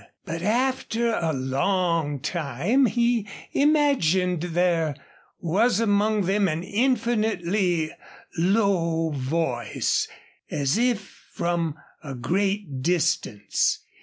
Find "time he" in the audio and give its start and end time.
2.21-3.27